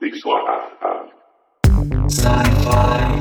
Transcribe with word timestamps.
Big 0.00 0.14
Sci-Fi. 2.08 3.17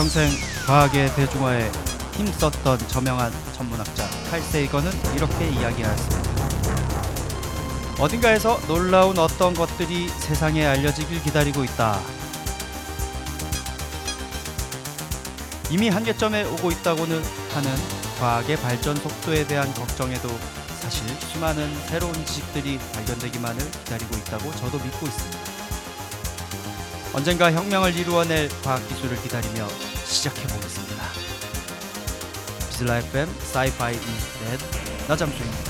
평생 0.00 0.30
과학의 0.66 1.14
대중화에 1.14 1.70
힘썼던 2.16 2.78
저명한 2.88 3.30
천문학자 3.52 4.08
칼 4.30 4.40
세이건은 4.40 4.90
이렇게 5.14 5.50
이야기하였습니다. 5.50 6.48
어딘가에서 7.98 8.58
놀라운 8.66 9.18
어떤 9.18 9.52
것들이 9.52 10.08
세상에 10.08 10.64
알려지길 10.64 11.22
기다리고 11.22 11.64
있다. 11.64 12.00
이미 15.68 15.90
한계점에 15.90 16.44
오고 16.44 16.70
있다고는 16.70 17.22
하는 17.52 17.70
과학의 18.20 18.56
발전 18.56 18.96
속도에 18.96 19.46
대한 19.46 19.70
걱정에도 19.74 20.30
사실 20.80 21.06
수많은 21.30 21.78
새로운 21.88 22.14
지식들이 22.24 22.78
발견되기만을 22.94 23.70
기다리고 23.70 24.16
있다고 24.16 24.50
저도 24.52 24.78
믿고 24.78 25.06
있습니다. 25.06 25.38
언젠가 27.12 27.52
혁명을 27.52 27.94
이루어낼 27.96 28.48
과학기술을 28.62 29.20
기다리며 29.20 29.89
시작해 30.10 30.42
보겠습니다. 30.48 31.04
비슬라 32.68 32.96
FM 32.98 33.28
is 33.96 34.38
Dead 34.40 34.64
나잠수입니다. 35.08 35.69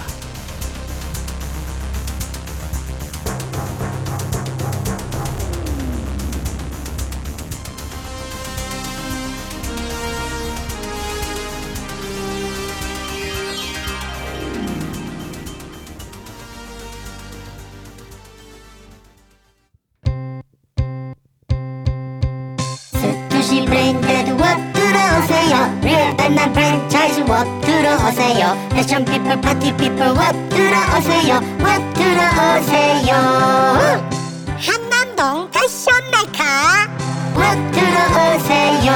Real 25.82 26.14
Batman 26.16 26.52
franchise 26.52 27.20
what 27.22 27.48
들어오세요 27.62 28.56
패션 28.70 29.04
people 29.04 29.40
파티 29.40 29.72
people 29.76 30.12
what 30.14 30.36
들어오세요 30.50 31.40
what 31.60 31.82
들어오세요 31.94 33.14
한남동 34.58 35.50
패션 35.50 35.94
메카 36.10 36.86
what 37.36 37.58
들어오세요 37.72 38.90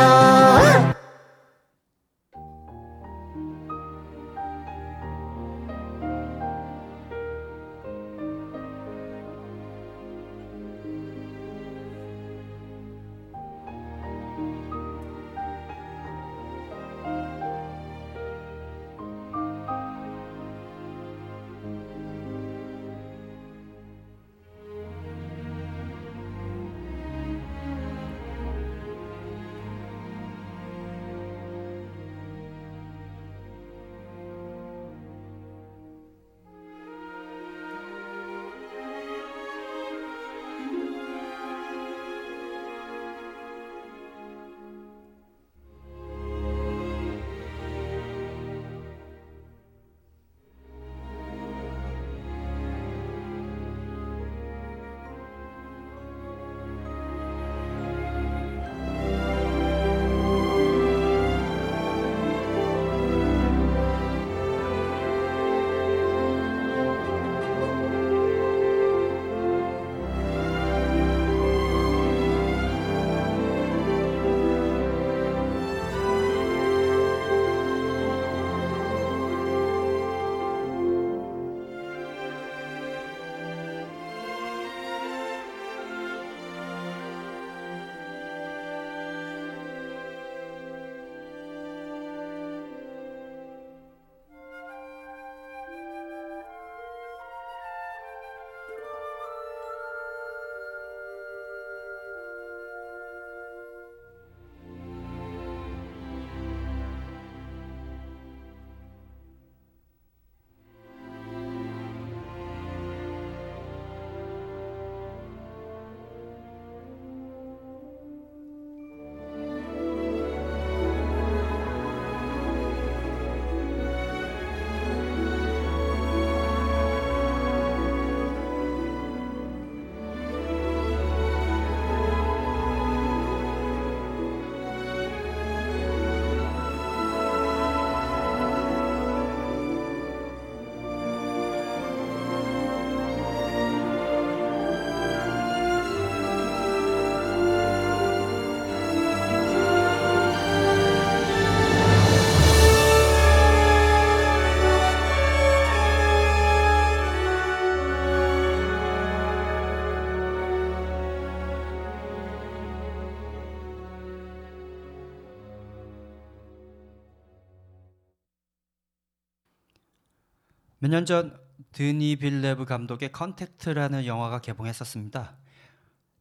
몇 170.85 170.91
년 170.91 171.07
전 171.07 171.35
드니 171.73 172.17
빌뇌브 172.17 172.67
감독의 172.67 173.11
컨택트라는 173.11 174.05
영화가 174.05 174.43
개봉했었습니다. 174.43 175.35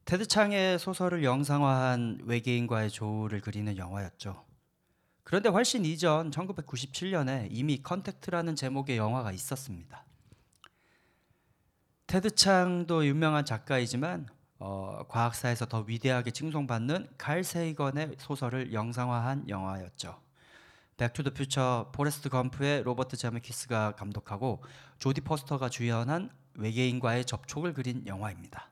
테드 0.06 0.26
창의 0.28 0.80
소설을 0.80 1.26
영상화한 1.26 2.20
외계인과의 2.24 2.90
조우를 2.90 3.42
그리는 3.42 3.76
영화였죠. 3.76 4.46
그런데 5.26 5.50
훨씬 5.50 5.84
이전 5.84 6.32
1997년에 6.32 7.50
이미 7.52 7.82
컨택트라는 7.84 8.56
제목의 8.56 8.96
영화가 8.96 9.34
있었습니다. 9.34 10.06
테드 12.08 12.32
창도 12.32 13.06
유명한 13.06 13.44
작가이지만 13.44 14.28
어, 14.60 15.04
과학사에서 15.10 15.66
더 15.66 15.82
위대하게 15.82 16.32
칭송받는 16.32 17.10
칼 17.18 17.44
세이건의 17.44 18.16
소설을 18.18 18.72
영상화한 18.72 19.50
영화였죠. 19.50 20.23
백투더 20.98 21.32
퓨처 21.32 21.92
포레스트 21.94 22.30
검프의 22.30 22.84
로버트 22.84 23.18
제메키스가 23.18 23.96
감독하고 23.96 24.64
조디 25.00 25.22
포스터가 25.22 25.70
주연한 25.70 26.30
외계인과의 26.56 27.26
접촉을 27.26 27.74
그린 27.74 28.06
영화입니다. 28.06 28.70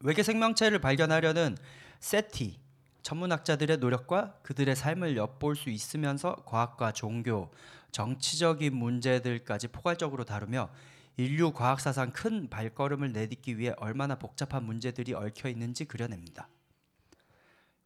외계 0.00 0.22
생명체를 0.22 0.80
발견하려는 0.80 1.56
SETI 2.00 2.58
천문학자들의 3.02 3.78
노력과 3.78 4.34
그들의 4.42 4.74
삶을 4.76 5.16
엿볼 5.16 5.56
수 5.56 5.70
있으면서 5.70 6.36
과학과 6.46 6.92
종교, 6.92 7.50
정치적인 7.92 8.74
문제들까지 8.74 9.68
포괄적으로 9.68 10.24
다루며 10.24 10.70
인류 11.16 11.52
과학사상 11.52 12.12
큰 12.12 12.48
발걸음을 12.48 13.12
내딛기 13.12 13.58
위해 13.58 13.74
얼마나 13.78 14.14
복잡한 14.14 14.64
문제들이 14.64 15.14
얽혀 15.14 15.48
있는지 15.48 15.84
그려냅니다. 15.84 16.48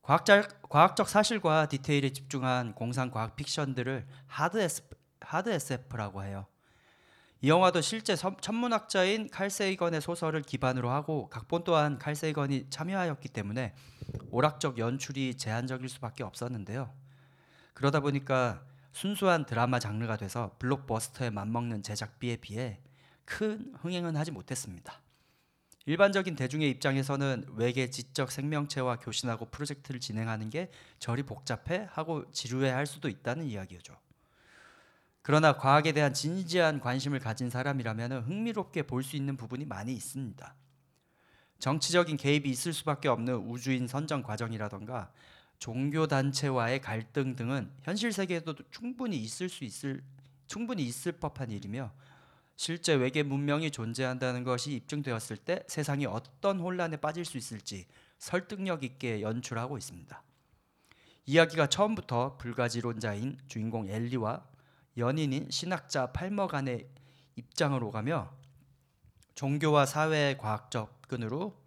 과학적, 0.04 0.68
과학적 0.68 1.08
사실과 1.08 1.66
디테일에 1.66 2.12
집중한 2.12 2.74
공상 2.74 3.10
과학 3.10 3.36
픽션들을 3.36 4.06
하드, 4.26 4.58
SF, 4.58 4.94
하드 5.20 5.48
SF라고 5.48 6.22
해요. 6.22 6.46
이 7.40 7.48
영화도 7.48 7.80
실제 7.80 8.14
천문학자인 8.14 9.30
칼 9.30 9.48
세이건의 9.48 10.02
소설을 10.02 10.42
기반으로 10.42 10.90
하고 10.90 11.30
각본 11.30 11.64
또한 11.64 11.98
칼 11.98 12.14
세이건이 12.14 12.66
참여하였기 12.68 13.30
때문에 13.30 13.74
오락적 14.30 14.76
연출이 14.78 15.36
제한적일 15.36 15.88
수밖에 15.88 16.22
없었는데요. 16.22 16.92
그러다 17.72 18.00
보니까 18.00 18.62
순수한 18.92 19.46
드라마 19.46 19.78
장르가 19.78 20.18
돼서 20.18 20.54
블록버스터에 20.58 21.30
맞먹는 21.30 21.82
제작비에 21.82 22.36
비해 22.36 22.78
큰 23.24 23.72
흥행은 23.80 24.16
하지 24.16 24.32
못했습니다. 24.32 25.00
일반적인 25.86 26.34
대중의 26.34 26.70
입장에서는 26.70 27.46
외계 27.56 27.90
지적 27.90 28.32
생명체와 28.32 28.96
교신하고 29.00 29.46
프로젝트를 29.46 30.00
진행하는 30.00 30.48
게 30.48 30.70
저리 30.98 31.22
복잡해 31.22 31.88
하고 31.90 32.31
지루해 32.31 32.70
할 32.70 32.86
수도 32.86 33.08
있다는 33.08 33.44
이야기죠. 33.46 33.94
그러나 35.20 35.56
과학에 35.56 35.92
대한 35.92 36.12
진지한 36.12 36.81
관심을 36.81 37.19
가진 37.19 37.50
사람이라면 37.50 38.25
흥미롭게 38.25 38.82
볼 38.82 39.02
수 39.02 39.16
있는 39.16 39.36
부분이 39.36 39.66
많이 39.66 39.92
있습니다. 39.92 40.54
정치적인 41.58 42.16
개입이 42.16 42.48
있을 42.50 42.72
수밖에 42.72 43.08
없는 43.08 43.34
우주인 43.37 43.87
선정 43.87 44.22
과정이라던가 44.22 45.12
종교 45.58 46.06
단체와의 46.06 46.80
갈등 46.80 47.37
등은 47.37 47.70
현실 47.82 48.12
세계에도 48.12 48.54
충분히 48.70 49.16
있을 49.19 49.48
수 49.48 49.64
있을 49.64 50.02
충분히 50.46 50.82
있을 50.84 51.12
법한 51.12 51.50
일이며 51.50 51.92
실제 52.56 52.94
외계 52.94 53.22
문명이 53.22 53.70
존재한다는 53.70 54.44
것이 54.44 54.72
입증되었을 54.72 55.36
때 55.38 55.64
세상이 55.66 56.06
어떤 56.06 56.60
혼란에 56.60 56.96
빠질 56.96 57.24
수 57.24 57.36
있을지 57.36 57.86
설득력 58.18 58.84
있게 58.84 59.22
연출하고 59.22 59.76
있습니다. 59.76 60.22
이야기가 61.26 61.68
처음부터 61.68 62.36
불가지론자인 62.36 63.38
주인공 63.46 63.88
엘리와 63.88 64.44
연인인 64.98 65.48
신학자 65.50 66.12
팔머 66.12 66.46
간의 66.46 66.88
입장을 67.36 67.82
오가며 67.82 68.32
종교와 69.34 69.86
사회의 69.86 70.38
과학적 70.38 71.02
끈으로 71.08 71.60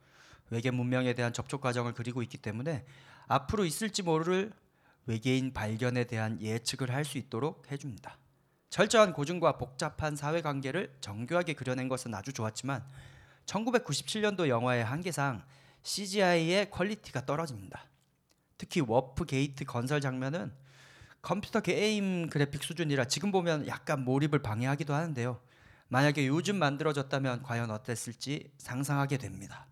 외계 0.49 0.71
문명에 0.71 1.13
대한 1.13 1.33
접촉 1.33 1.59
과정을 1.59 1.93
그리고 1.93 2.21
있기 2.21 2.37
때문에 2.37 2.85
앞으로 3.27 3.65
있을지 3.65 4.03
모를 4.03 4.53
외계인 5.05 5.53
발견에 5.53 6.05
대한 6.05 6.39
예측을 6.41 6.91
할 6.93 7.03
수 7.03 7.17
있도록 7.17 7.69
해줍니다. 7.71 8.17
철저한 8.69 9.13
고증과 9.13 9.57
복잡한 9.57 10.15
사회 10.15 10.41
관계를 10.41 10.95
정교하게 10.99 11.53
그려낸 11.53 11.87
것은 11.87 12.13
아주 12.13 12.33
좋았지만 12.33 12.83
1997년도 13.45 14.49
영화의 14.49 14.83
한계상 14.83 15.43
CGI의 15.83 16.69
quality가 16.69 17.25
떨어집니다. 17.25 17.85
특히 18.57 18.81
warp 18.81 19.25
gate 19.25 19.63
건설 19.65 20.01
장면은 20.01 20.51
컴퓨터 21.21 21.61
게임 21.61 22.29
그래픽 22.29 22.63
수준이라 22.63 23.05
지금 23.05 23.31
보면 23.31 23.67
약간 23.67 24.03
몰입을 24.03 24.39
방해하기도 24.39 24.93
하는데요. 24.93 25.39
만약에 25.89 26.27
요즘 26.27 26.57
만들어졌다면 26.57 27.43
과연 27.43 27.71
어땠을지 27.71 28.51
상상하게 28.57 29.17
됩니다. 29.17 29.67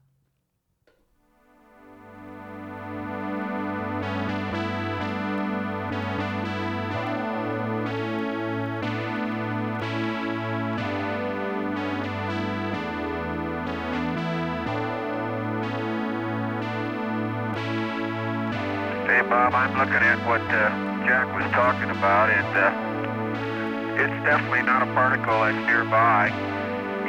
Bob, 19.29 19.57
I'm 19.57 19.73
looking 19.73 20.05
at 20.05 20.21
what 20.29 20.45
uh, 20.53 20.69
Jack 21.01 21.25
was 21.33 21.49
talking 21.49 21.89
about, 21.89 22.29
and 22.29 22.51
uh, 22.53 24.05
it's 24.05 24.19
definitely 24.21 24.61
not 24.61 24.85
a 24.85 24.89
particle 24.93 25.41
that's 25.41 25.57
nearby. 25.65 26.29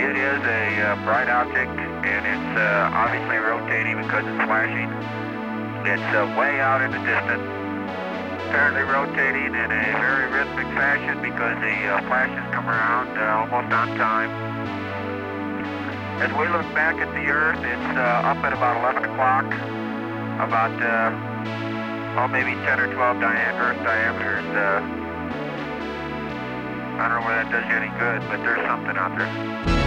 It 0.00 0.16
is 0.16 0.40
a 0.40 0.64
uh, 0.80 1.04
bright 1.04 1.28
object, 1.28 1.76
and 1.76 2.22
it's 2.24 2.52
uh, 2.56 2.96
obviously 2.96 3.36
rotating 3.36 4.00
because 4.00 4.24
it's 4.24 4.42
flashing. 4.48 4.88
It's 5.84 6.08
uh, 6.16 6.24
way 6.40 6.56
out 6.56 6.80
in 6.80 6.96
the 6.96 7.02
distance, 7.04 7.44
apparently 8.48 8.88
rotating 8.88 9.52
in 9.52 9.68
a 9.68 9.84
very 10.00 10.32
rhythmic 10.32 10.72
fashion 10.72 11.20
because 11.20 11.60
the 11.60 11.76
uh, 11.84 12.00
flashes 12.08 12.48
come 12.56 12.64
around 12.64 13.12
almost 13.20 13.68
on 13.76 13.92
time. 14.00 14.32
As 16.24 16.32
we 16.32 16.48
look 16.48 16.64
back 16.72 16.96
at 16.96 17.12
the 17.12 17.28
Earth, 17.28 17.60
it's 17.60 17.92
up 18.24 18.40
at 18.40 18.56
about 18.56 18.80
11 18.80 19.04
o'clock, 19.04 19.44
about 20.40 20.72
oh, 22.16 22.28
maybe 22.28 22.52
10 22.64 22.80
or 22.80 22.92
12 22.92 23.20
dia- 23.20 23.54
Earth 23.60 23.78
diameters. 23.84 24.44
Uh, 24.56 24.80
I 26.98 27.08
don't 27.08 27.20
know 27.20 27.26
whether 27.26 27.44
that 27.44 27.52
does 27.52 27.64
you 27.68 27.76
any 27.76 27.92
good, 28.00 28.20
but 28.30 28.42
there's 28.42 28.64
something 28.66 28.96
out 28.96 29.12
there. 29.18 29.85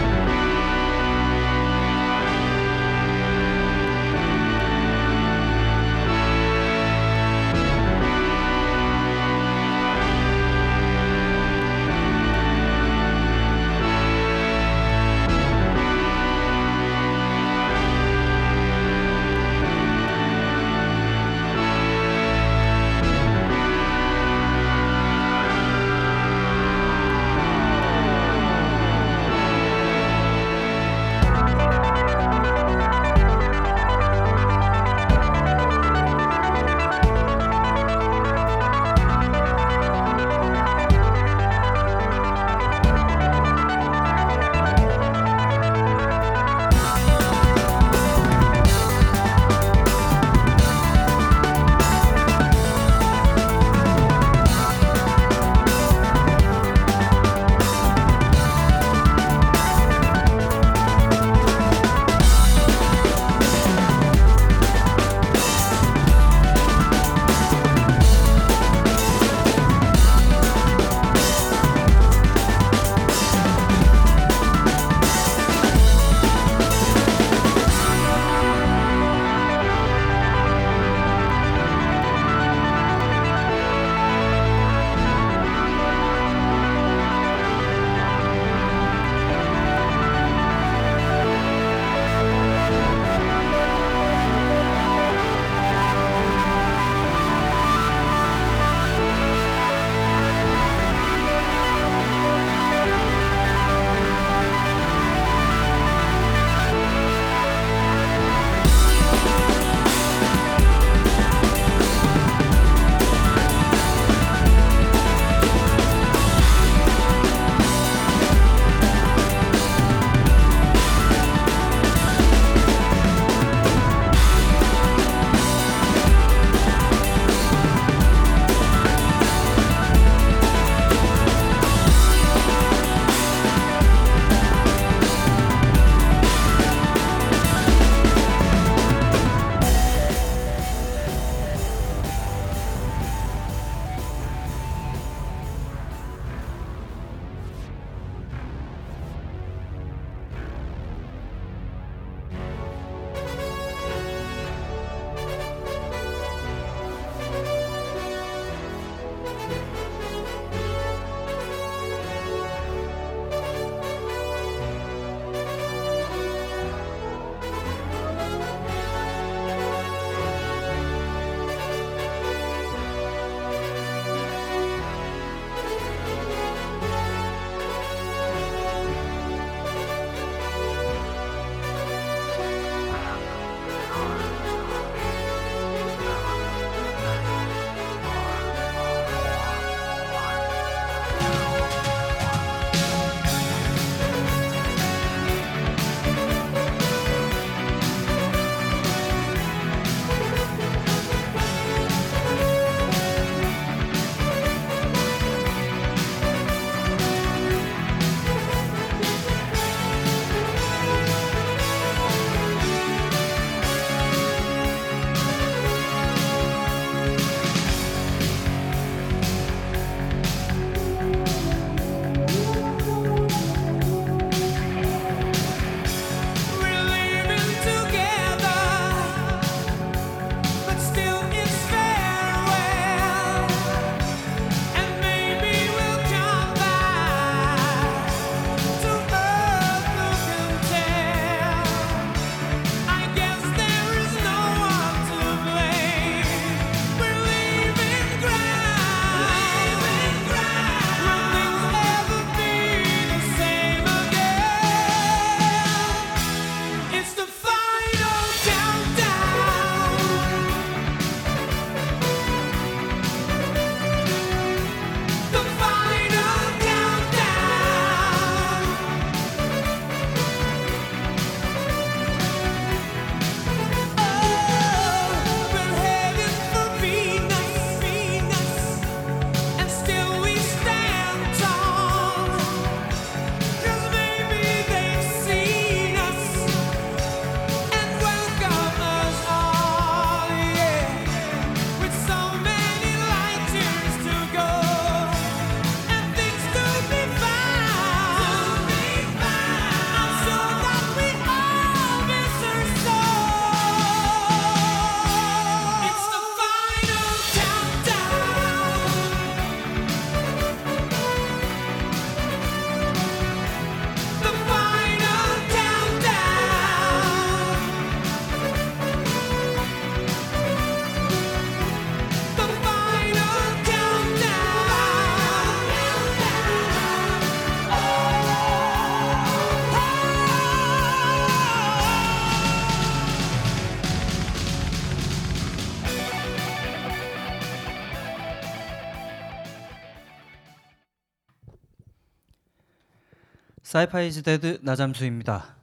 Sci-Fi 343.69 344.10
Is 344.10 344.23
Dead 344.23 344.59
나잠수입니다. 344.63 345.55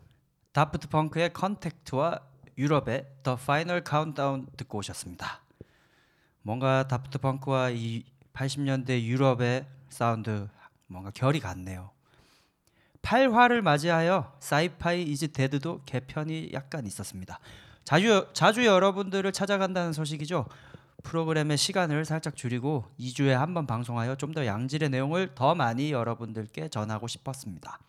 Daft 0.52 0.90
Punk의 0.90 1.32
Contact와 1.32 2.20
Europe의 2.56 3.04
The 3.24 3.34
Final 3.34 3.82
Countdown 3.82 4.46
듣고 4.56 4.78
오셨습니다. 4.78 5.40
뭔가 6.42 6.86
Daft 6.86 7.18
Punk와 7.18 7.70
이 7.70 8.04
80년대 8.32 9.02
Europe의 9.02 9.66
사운드 9.88 10.46
뭔가 10.86 11.10
결이 11.10 11.40
같네요. 11.40 11.90
8화를 13.02 13.60
맞이하여 13.60 14.36
Sci-Fi 14.38 15.02
Is 15.02 15.32
Dead도 15.32 15.82
개편이 15.84 16.50
약간 16.52 16.86
있었습니다. 16.86 17.40
자주 17.82 18.28
자주 18.32 18.64
여러분들을 18.64 19.32
찾아간다는 19.32 19.92
소식이죠. 19.92 20.46
프로그램의 21.02 21.56
시간을 21.56 22.04
살짝 22.04 22.36
줄이고 22.36 22.84
2주에 23.00 23.30
한 23.30 23.52
번 23.52 23.66
방송하여 23.66 24.14
좀 24.14 24.32
더 24.32 24.46
양질의 24.46 24.90
내용을 24.90 25.34
더 25.34 25.56
많이 25.56 25.90
여러분들께 25.90 26.68
전하고 26.68 27.08
싶었습니다. 27.08 27.80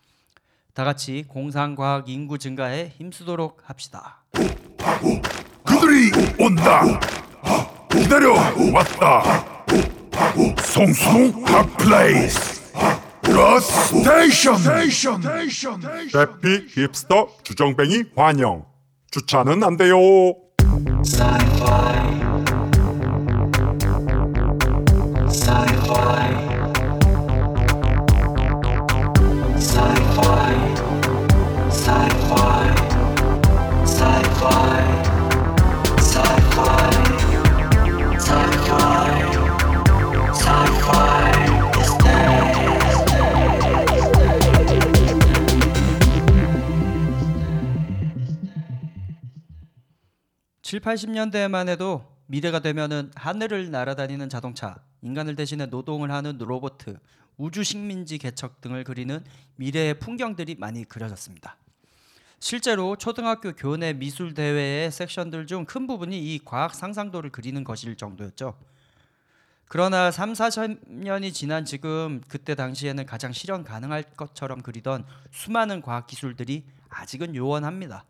다 0.78 0.84
같이 0.84 1.24
공상과학 1.26 2.08
인구 2.08 2.38
증가에 2.38 2.92
힘쓰도록 2.96 3.62
합시다. 3.64 4.22
그들이 5.64 6.12
온다. 6.38 7.00
기다려 7.90 8.34
왔다. 8.72 9.64
성수동 10.62 11.44
hot 11.44 11.87
place. 11.87 12.72
러스 13.22 13.96
Station. 13.96 15.20
래피 16.14 16.68
힙스터 16.68 17.26
주정뱅이 17.42 18.04
환영. 18.14 18.64
주차는 19.10 19.64
안 19.64 19.76
돼요. 19.76 19.96
7, 50.96 51.08
80년대에만 51.10 51.68
해도 51.68 52.04
미래가 52.26 52.60
되면은 52.60 53.10
하늘을 53.14 53.70
날아다니는 53.70 54.28
자동차, 54.28 54.76
인간을 55.02 55.36
대신해 55.36 55.66
노동을 55.66 56.10
하는 56.10 56.38
로봇, 56.38 56.78
우주 57.36 57.62
식민지 57.62 58.16
개척 58.16 58.60
등을 58.60 58.84
그리는 58.84 59.22
미래의 59.56 59.98
풍경들이 59.98 60.56
많이 60.58 60.84
그려졌습니다. 60.84 61.56
실제로 62.40 62.96
초등학교 62.96 63.52
교내 63.52 63.92
미술 63.92 64.32
대회의 64.32 64.90
섹션들 64.90 65.46
중 65.46 65.64
큰 65.64 65.86
부분이 65.86 66.18
이 66.18 66.40
과학 66.44 66.74
상상도를 66.74 67.30
그리는 67.30 67.62
것일 67.64 67.96
정도였죠. 67.96 68.56
그러나 69.66 70.10
3, 70.10 70.32
40년이 70.32 71.34
지난 71.34 71.66
지금 71.66 72.22
그때 72.28 72.54
당시에는 72.54 73.04
가장 73.04 73.32
실현 73.32 73.64
가능할 73.64 74.04
것처럼 74.16 74.62
그리던 74.62 75.04
수많은 75.32 75.82
과학 75.82 76.06
기술들이 76.06 76.64
아직은 76.88 77.34
요원합니다. 77.34 78.04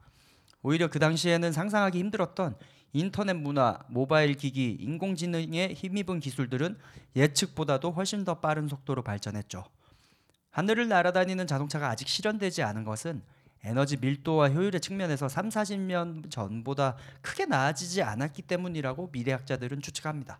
오히려 0.63 0.89
그 0.89 0.99
당시에는 0.99 1.53
상상하기 1.53 1.99
힘들었던 1.99 2.57
인터넷 2.93 3.35
문화, 3.35 3.79
모바일 3.89 4.35
기기, 4.35 4.77
인공지능에 4.81 5.75
힘입은 5.75 6.21
기술들은 6.21 6.79
예측보다도 7.15 7.93
훨씬 7.93 8.25
더 8.25 8.41
빠른 8.41 8.67
속도로 8.67 9.03
발전했죠. 9.03 9.65
하늘을 10.51 10.89
날아다니는 10.89 11.47
자동차가 11.47 11.89
아직 11.89 12.09
실현되지 12.09 12.63
않은 12.63 12.85
것은 12.85 13.23
에너지 13.65 13.97
밀도와 13.97 14.49
효율의 14.49 14.81
측면에서 14.81 15.29
3, 15.29 15.49
40년 15.49 16.31
전보다 16.31 16.97
크게 17.21 17.45
나아지지 17.45 18.03
않았기 18.03 18.43
때문이라고 18.43 19.11
미래학자들은 19.13 19.83
추측합니다. 19.83 20.39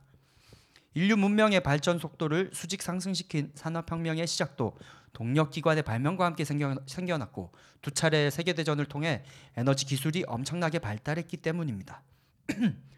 인류 0.95 1.17
문명의 1.17 1.63
발전 1.63 1.99
속도를 1.99 2.51
수직 2.53 2.83
상승시킨 2.83 3.53
산업혁명의 3.55 4.27
시작도 4.27 4.77
동력기관의 5.13 5.83
발명과 5.83 6.25
함께 6.25 6.45
생겨, 6.45 6.77
생겨 6.87 7.19
났고 7.19 7.53
두 7.83 7.91
차례의 7.91 8.31
세계대전을 8.31 8.87
통해 8.87 9.25
에너지 9.57 9.87
기술이 9.87 10.25
엄청나게 10.27 10.79
발달했기 10.79 11.37
때문입니다. 11.39 12.03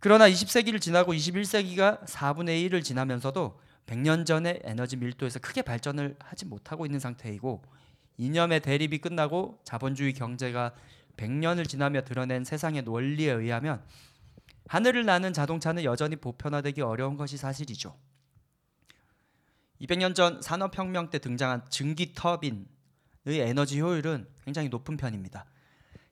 그러나 0.00 0.28
20세기를 0.28 0.80
지나고 0.80 1.12
21세기가 1.12 2.06
4분의 2.06 2.68
1을 2.68 2.82
지나면서도 2.82 3.60
100년 3.86 4.24
전의 4.24 4.60
에너지 4.64 4.96
밀도에서 4.96 5.40
크게 5.40 5.62
발전을 5.62 6.16
하지 6.20 6.46
못하고 6.46 6.86
있는 6.86 7.00
상태이고 7.00 7.62
이념의 8.16 8.60
대립이 8.60 8.98
끝나고 8.98 9.60
자본주의 9.64 10.12
경제가 10.12 10.74
100년을 11.16 11.68
지나며 11.68 12.02
드러낸 12.02 12.44
세상의 12.44 12.84
원리에 12.86 13.32
의하면 13.32 13.82
하늘을 14.68 15.04
나는 15.04 15.32
자동차는 15.32 15.84
여전히 15.84 16.16
보편화되기 16.16 16.80
어려운 16.80 17.16
것이 17.16 17.36
사실이죠. 17.36 17.96
200년 19.80 20.14
전 20.14 20.42
산업혁명 20.42 21.10
때 21.10 21.18
등장한 21.18 21.64
증기 21.70 22.12
터빈의 22.14 22.66
에너지 23.26 23.80
효율은 23.80 24.28
굉장히 24.44 24.68
높은 24.68 24.96
편입니다. 24.96 25.46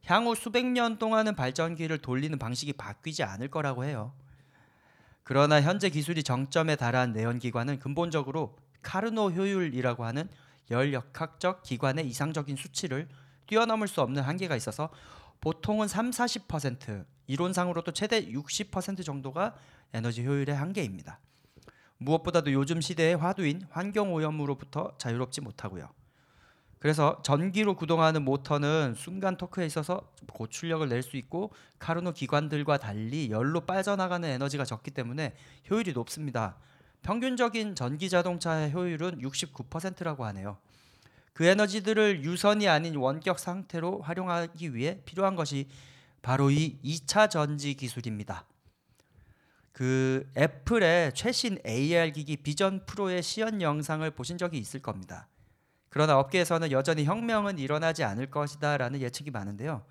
향후 0.07 0.35
수백 0.35 0.65
년 0.65 0.99
동안은 0.99 1.35
발전기를 1.35 1.99
돌리는 1.99 2.39
방식이 2.39 2.73
바뀌지 2.73 3.23
않을 3.23 3.49
거라고 3.49 3.85
해요. 3.85 4.15
그러나 5.23 5.61
현재 5.61 5.91
기술이 5.91 6.23
정점에 6.23 6.77
달한 6.77 7.13
내연기관은 7.13 7.79
근본적으로 7.79 8.57
카르노 8.81 9.33
효율이라고 9.33 10.05
하는 10.07 10.29
열역학적 10.71 11.63
기관의 11.63 12.07
이상적인 12.09 12.57
수치를 12.57 13.09
뛰어넘을 13.47 13.89
수 13.89 14.01
없는 14.01 14.23
한계가 14.23 14.57
있어서 14.57 14.89
보통은 15.41 15.89
3, 15.89 16.11
40% 16.11 17.05
이론상으로도 17.27 17.93
최대 17.93 18.27
60% 18.27 19.05
정도가 19.05 19.55
에너지 19.93 20.25
효율의 20.25 20.55
한계입니다. 20.55 21.21
무엇보다도 21.99 22.53
요즘 22.53 22.81
시대의 22.81 23.17
화두인 23.17 23.63
환경 23.71 24.15
오염으로부터 24.15 24.97
자유롭지 24.99 25.41
못하고요. 25.41 25.89
그래서 26.79 27.21
전기로 27.23 27.75
구동하는 27.75 28.25
모터는 28.25 28.95
순간 28.95 29.37
토크에 29.37 29.67
있어서 29.67 30.13
고출력을 30.33 30.89
낼 30.89 31.03
수 31.03 31.17
있고 31.17 31.53
카르노 31.81 32.13
기관들과 32.13 32.79
달리 32.79 33.31
열로 33.31 33.63
빠져나가는 33.63 34.29
에너지가 34.29 34.65
적기 34.65 34.93
때문에 34.93 35.35
효율이 35.71 35.93
높습니다. 35.93 36.57
평균적인 37.03 37.75
전기 37.75 38.09
자동차의 38.09 38.73
효율은 38.73 39.21
69%라고 39.21 40.25
하네요. 40.27 40.59
그 41.33 41.45
에너지들을 41.45 42.25
유선이 42.25 42.69
아닌 42.69 42.97
원격 42.97 43.39
상태로 43.39 44.03
활용하기 44.03 44.75
위해 44.75 45.01
필요한 45.05 45.35
것이 45.37 45.69
바로 46.23 46.51
이 46.51 46.79
2차 46.85 47.31
전지 47.31 47.75
기술입니다. 47.75 48.45
그 49.79 50.29
애플의 50.37 51.15
최신 51.15 51.57
AR 51.65 52.11
기기 52.11 52.37
비전 52.37 52.85
프로의 52.85 53.23
시연 53.23 53.63
영상을 53.63 54.11
보신 54.11 54.37
적이 54.37 54.59
있을 54.59 54.83
겁니다. 54.83 55.29
그러나 55.89 56.19
업계에서는 56.19 56.73
여전히 56.73 57.05
혁명은 57.05 57.61
일어나지 57.61 58.03
않을 58.03 58.29
것이다라는 58.29 59.01
예측이 59.01 59.31
많은데요. 59.31 59.85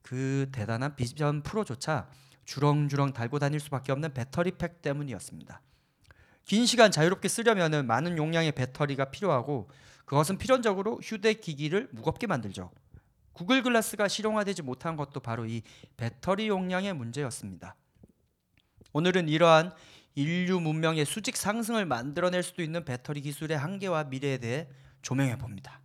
그 0.00 0.48
대단한 0.50 0.96
비전 0.96 1.42
프로조차 1.42 2.08
주렁주렁 2.46 3.12
달고 3.12 3.38
다닐 3.38 3.60
수밖에 3.60 3.92
없는 3.92 4.14
배터리 4.14 4.52
팩 4.52 4.80
때문이었습니다. 4.80 5.60
긴 6.46 6.64
시간 6.64 6.90
자유롭게 6.90 7.28
쓰려면은 7.28 7.86
많은 7.86 8.16
용량의 8.16 8.52
배터리가 8.52 9.10
필요하고 9.10 9.68
그것은 10.06 10.38
필연적으로 10.38 11.00
휴대기기를 11.02 11.90
무겁게 11.92 12.26
만들죠. 12.26 12.70
구글 13.34 13.62
글라스가 13.62 14.08
실용화되지 14.08 14.62
못한 14.62 14.96
것도 14.96 15.20
바로 15.20 15.44
이 15.44 15.60
배터리 15.98 16.48
용량의 16.48 16.94
문제였습니다. 16.94 17.76
오늘은 18.92 19.28
이러한 19.28 19.72
인류 20.14 20.60
문명의 20.60 21.04
수직 21.04 21.36
상승을 21.36 21.86
만들어낼 21.86 22.42
수도 22.42 22.62
있는 22.62 22.84
배터리 22.84 23.20
기술의 23.20 23.58
한계와 23.58 24.04
미래에 24.04 24.38
대해 24.38 24.68
조명해 25.02 25.38
봅니다. 25.38 25.81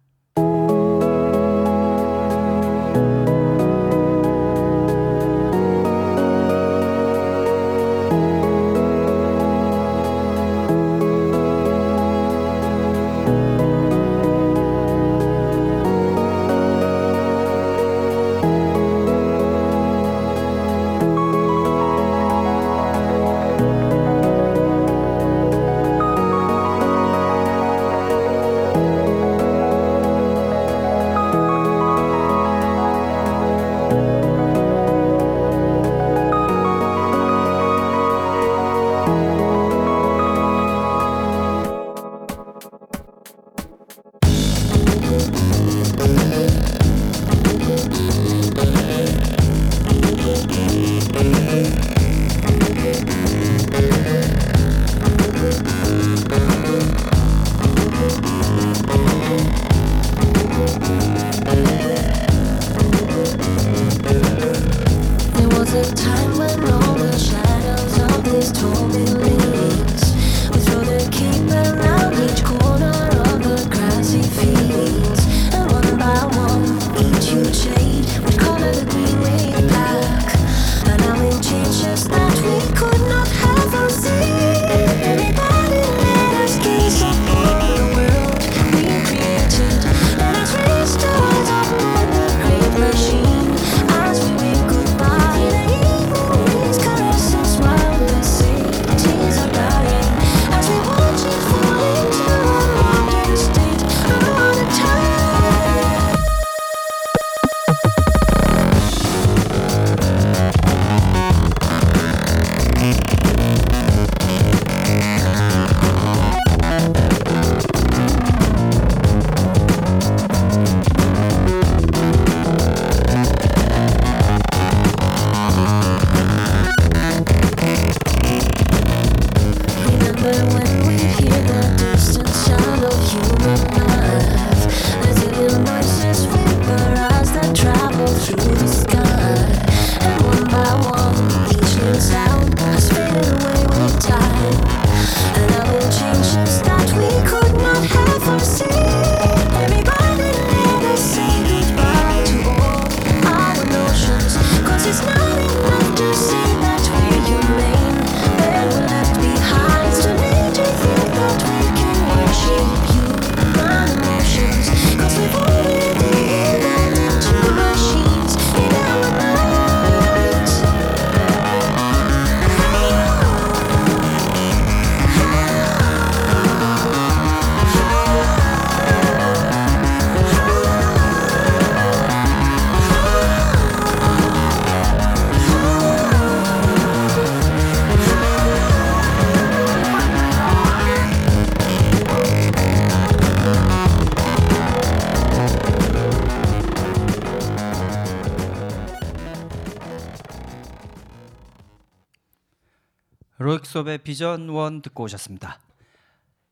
Röyksopp의 203.78 204.00
Vision 204.00 204.50
One 204.50 204.82
듣고 204.82 205.04
오셨습니다. 205.04 205.60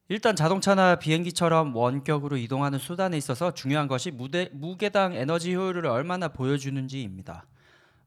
일단 0.10 0.36
자동차나 0.36 0.96
비행기처럼 0.98 1.76
원격으로 1.76 2.38
이동하는 2.38 2.78
수단에 2.78 3.18
있어서 3.18 3.54
중요한 3.54 3.88
것이 3.88 4.12
무대, 4.12 4.50
무게당 4.54 5.14
에너지 5.14 5.56
효율을 5.56 5.88
얼마나 5.88 6.28
보여주는지입니다. 6.28 7.46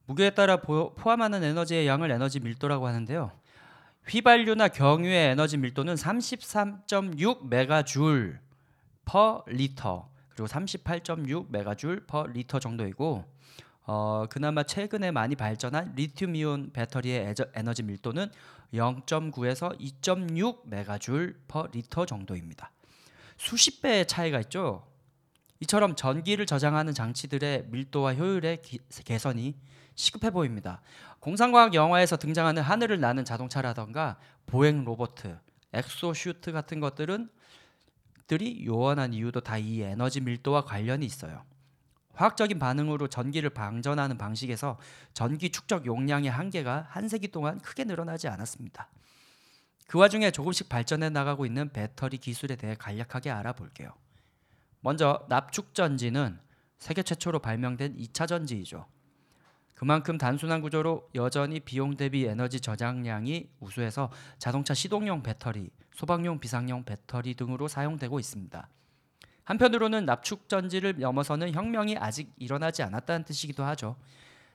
무게에 0.06 0.30
따라 0.30 0.58
보- 0.58 0.94
포함하는 0.94 1.42
에너지의 1.42 1.86
양을 1.86 2.10
에너지 2.10 2.38
밀도라고 2.40 2.86
하는데요. 2.86 3.32
휘발유나 4.08 4.68
경유의 4.68 5.30
에너지 5.30 5.56
밀도는 5.56 5.94
33.6 5.94 7.48
megajoule 7.48 8.38
per 9.04 9.44
liter 9.48 10.08
그리고 10.30 10.46
38.6 10.46 11.46
megajoule 11.50 12.06
per 12.06 12.26
liter 12.26 12.58
정도이고 12.60 13.24
어, 13.90 14.26
그나마 14.28 14.64
최근에 14.64 15.10
많이 15.12 15.34
발전한 15.34 15.94
리튬이온 15.96 16.72
배터리의 16.74 17.34
에너지 17.54 17.82
밀도는 17.82 18.30
0.9에서 18.74 19.78
2.6 19.80 20.68
megajoule 20.68 21.40
per 21.48 21.66
liter 21.72 22.04
정도입니다. 22.04 22.70
수십 23.38 23.80
배의 23.80 24.06
차이가 24.06 24.40
있죠. 24.40 24.86
이처럼 25.60 25.96
전기를 25.96 26.44
저장하는 26.44 26.92
장치들의 26.92 27.68
밀도와 27.70 28.12
효율의 28.12 28.60
기- 28.60 28.78
개선이 29.06 29.56
시급해 29.94 30.30
보입니다. 30.32 30.82
공상과학 31.20 31.72
영화에서 31.72 32.18
등장하는 32.18 32.60
하늘을 32.62 33.00
나는 33.00 33.24
자동차라던가 33.24 34.18
보행 34.44 34.84
로봇, 34.84 35.14
exosuit 35.72 36.52
같은 36.52 36.78
것들은 36.80 37.30
들이 38.26 38.66
요원한 38.66 39.14
이유도 39.14 39.40
다 39.40 39.56
이 39.56 39.80
에너지 39.80 40.20
밀도와 40.20 40.64
관련이 40.66 41.06
있어요. 41.06 41.42
화학적인 42.18 42.58
반응으로 42.58 43.06
전기를 43.06 43.48
방전하는 43.50 44.18
방식에서 44.18 44.76
전기 45.14 45.50
축적 45.50 45.86
용량의 45.86 46.28
한계가 46.28 46.86
한 46.90 47.08
세기 47.08 47.28
동안 47.28 47.60
크게 47.60 47.84
늘어나지 47.84 48.26
않았습니다. 48.26 48.88
그 49.86 49.98
와중에 49.98 50.32
조금씩 50.32 50.68
발전해 50.68 51.10
나가고 51.10 51.46
있는 51.46 51.72
배터리 51.72 52.18
기술에 52.18 52.56
대해 52.56 52.74
간략하게 52.76 53.30
알아볼게요. 53.30 53.92
먼저 54.80 55.24
납축 55.28 55.74
전지는 55.74 56.40
세계 56.78 57.04
최초로 57.04 57.38
발명된 57.38 57.96
2차 57.96 58.26
전지이죠. 58.26 58.86
그만큼 59.76 60.18
단순한 60.18 60.60
구조로 60.60 61.10
여전히 61.14 61.60
비용 61.60 61.96
대비 61.96 62.24
에너지 62.24 62.60
저장량이 62.60 63.48
우수해서 63.60 64.10
자동차 64.38 64.74
시동용 64.74 65.22
배터리, 65.22 65.70
소방용 65.94 66.40
비상용 66.40 66.82
배터리 66.82 67.34
등으로 67.34 67.68
사용되고 67.68 68.18
있습니다. 68.18 68.68
한편으로는 69.48 70.04
납축 70.04 70.50
전지를 70.50 70.98
넘어서는 70.98 71.54
혁명이 71.54 71.96
아직 71.96 72.30
일어나지 72.36 72.82
않았다는 72.82 73.24
뜻이기도 73.24 73.64
하죠. 73.64 73.96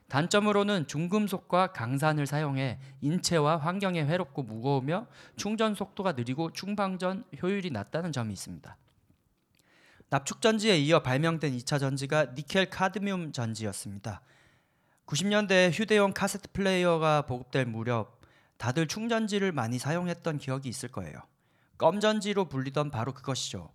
단점으로는 0.08 0.86
중금속과 0.86 1.72
강산을 1.72 2.28
사용해 2.28 2.78
인체와 3.02 3.58
환경에 3.58 4.06
해롭고 4.06 4.44
무거우며 4.44 5.08
충전 5.36 5.74
속도가 5.74 6.12
느리고 6.12 6.52
충방전 6.52 7.24
효율이 7.42 7.72
낮다는 7.72 8.12
점이 8.12 8.34
있습니다. 8.34 8.78
납축 10.10 10.42
전지에 10.42 10.78
이어 10.78 11.02
발명된 11.02 11.58
2차 11.58 11.80
전지가 11.80 12.26
니켈 12.36 12.70
카드뮴 12.70 13.32
전지였습니다. 13.34 14.22
90년대 15.08 15.72
휴대용 15.74 16.14
카세트 16.14 16.52
플레이어가 16.52 17.24
보급될 17.24 17.66
무렵 17.66 18.22
다들 18.58 18.88
충전지를 18.88 19.54
많이 19.54 19.80
사용했던 19.80 20.38
기억이 20.38 20.70
있을 20.70 20.90
거예요. 20.90 21.18
껌전지로 21.80 22.46
불리던 22.46 22.92
바로 22.92 23.12
그것이죠. 23.12 23.72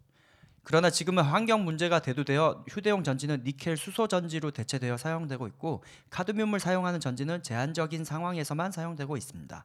그러나 0.68 0.90
지금은 0.90 1.22
환경 1.22 1.64
문제가 1.64 1.98
대두되어 1.98 2.66
휴대용 2.68 3.02
전지는 3.02 3.42
니켈 3.42 3.78
수소 3.78 4.06
전지로 4.06 4.50
대체되어 4.50 4.98
사용되고 4.98 5.46
있고 5.46 5.82
카드뮴을 6.10 6.60
사용하는 6.60 7.00
전지는 7.00 7.42
제한적인 7.42 8.04
상황에서만 8.04 8.70
사용되고 8.70 9.16
있습니다. 9.16 9.64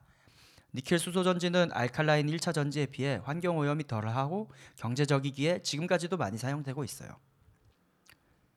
니켈 0.72 0.98
수소 0.98 1.22
전지는 1.22 1.68
알칼라인 1.74 2.26
1차 2.28 2.54
전지에 2.54 2.86
비해 2.86 3.20
환경 3.22 3.58
오염이 3.58 3.86
덜하고 3.86 4.50
경제적이기에 4.76 5.58
지금까지도 5.58 6.16
많이 6.16 6.38
사용되고 6.38 6.82
있어요. 6.84 7.10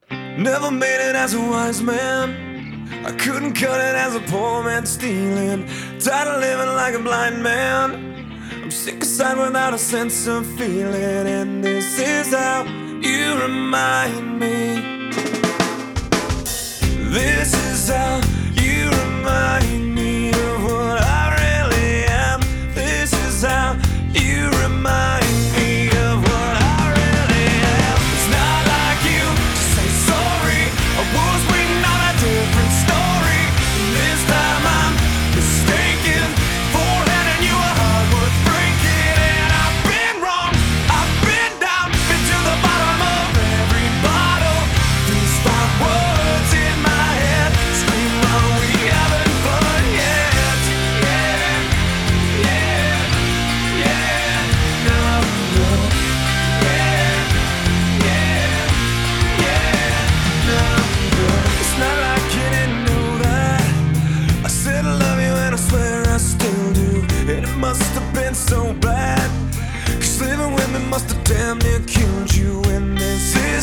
Never 0.09 0.69
made 0.71 1.03
it 1.03 1.17
as 1.17 1.35
a 1.35 1.41
wise 1.41 1.83
man. 1.83 2.87
I 3.05 3.11
couldn't 3.17 3.55
cut 3.55 3.77
it 3.77 3.97
as 3.97 4.15
a 4.15 4.21
poor 4.31 4.63
man 4.63 4.83
stealing. 4.83 5.67
Tired 5.99 6.29
of 6.29 6.39
living 6.39 6.73
like 6.77 6.95
a 6.95 7.03
blind 7.03 7.43
man. 7.43 8.06
I'm 8.67 8.71
sick 8.71 9.01
aside 9.01 9.37
without 9.37 9.73
a 9.73 9.77
sense 9.77 10.27
of 10.27 10.45
feeling. 10.57 11.25
And 11.25 11.63
this 11.63 11.97
is 11.99 12.33
how 12.33 12.65
you 13.01 13.41
remind 13.41 14.39
me. 14.41 14.81
This 17.09 17.53
is 17.71 17.87
how 17.87 18.19
you 18.61 18.89
remind 18.89 19.81
me 19.83 19.86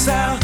out. 0.08 0.43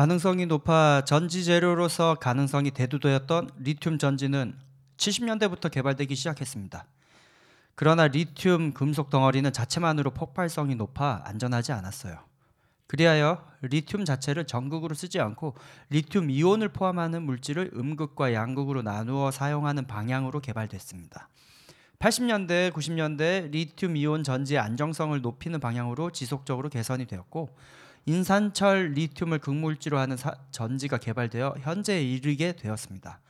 반응성이 0.00 0.46
높아 0.46 1.02
전지 1.04 1.44
재료로서 1.44 2.14
가능성이 2.14 2.70
대두되었던 2.70 3.50
리튬 3.58 3.98
전지는 3.98 4.56
70년대부터 4.96 5.70
개발되기 5.70 6.14
시작했습니다. 6.14 6.86
그러나 7.74 8.08
리튬 8.08 8.72
금속 8.72 9.10
덩어리는 9.10 9.52
자체만으로 9.52 10.12
폭발성이 10.12 10.74
높아 10.74 11.24
안전하지 11.26 11.72
않았어요. 11.72 12.16
그리하여 12.86 13.44
리튬 13.60 14.06
자체를 14.06 14.46
전극으로 14.46 14.94
쓰지 14.94 15.20
않고 15.20 15.54
리튬 15.90 16.30
이온을 16.30 16.70
포함하는 16.70 17.22
물질을 17.24 17.72
음극과 17.74 18.32
양극으로 18.32 18.80
나누어 18.80 19.30
사용하는 19.30 19.86
방향으로 19.86 20.40
개발됐습니다. 20.40 21.28
80년대, 21.98 22.72
90년대 22.72 23.50
리튬 23.50 23.98
이온 23.98 24.24
전지의 24.24 24.60
안정성을 24.60 25.20
높이는 25.20 25.60
방향으로 25.60 26.10
지속적으로 26.10 26.70
개선이 26.70 27.04
되었고 27.04 27.50
인산철 28.06 28.92
리튬을 28.94 29.38
극물질로 29.38 29.98
하는 29.98 30.16
사- 30.16 30.34
전지가 30.50 30.98
개발되어 30.98 31.56
현재에 31.60 32.02
이르게 32.02 32.52
되었습니다. 32.52 33.20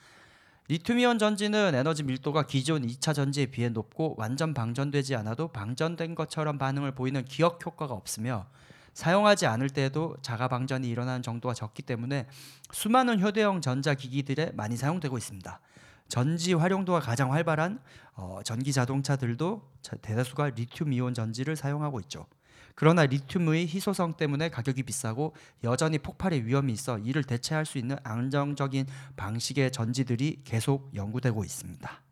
리튬이온 0.69 1.19
전지는 1.19 1.75
에너지 1.75 2.05
밀도가 2.05 2.47
기존 2.47 2.87
2차 2.87 3.13
전지에 3.13 3.47
비해 3.47 3.69
높고 3.69 4.15
완전 4.17 4.55
방전되지 4.55 5.17
않아도 5.17 5.49
방전된 5.49 6.15
것처럼 6.15 6.59
반응을 6.59 6.93
보이는 6.93 7.25
기억 7.25 7.65
효과가 7.67 7.93
없으며 7.95 8.47
사용하지 8.95 9.47
않을 9.47 9.71
때에도 9.71 10.17
자가 10.23 10.47
방전이 10.49 10.89
일어나는 10.89 11.23
정도가 11.23 11.55
적기 11.55 11.83
때문에 11.83 12.29
수많은 12.71 13.21
휴대용 13.21 13.61
전자기기들에 13.61 14.53
많이 14.55 14.77
사용되고 14.77 15.19
있습니다. 15.19 15.61
전지 16.07 16.55
활용도가 16.55 17.01
가장 17.01 17.33
활발한 17.33 17.81
어, 18.15 18.41
전기 18.45 18.73
자동차들도 18.73 19.63
자- 19.83 19.97
대다수가 19.97 20.51
리튬 20.51 20.93
이온 20.93 21.15
전지를 21.15 21.57
사용하고 21.57 21.99
있죠. 22.01 22.27
그러나 22.75 23.05
리튬의 23.05 23.67
희소성 23.67 24.15
때문에 24.17 24.49
가격이 24.49 24.85
비싸고 24.85 25.35
여전히 25.65 25.99
폭발의 25.99 26.47
위험이 26.47 26.73
있어 26.73 26.99
이를 26.99 27.25
대체할 27.25 27.67
수 27.67 27.79
있는 27.79 27.97
안정적인 28.03 28.87
방식의 29.17 29.73
전지들이 29.73 30.43
계속 30.45 30.91
연구되고 30.95 31.45
있습니다. 31.45 32.03